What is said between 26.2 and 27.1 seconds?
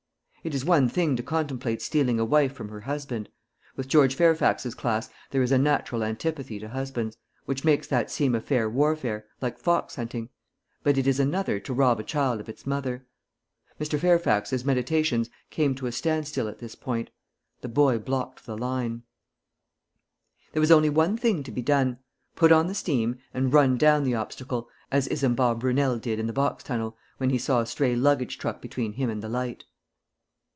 the Box tunnel,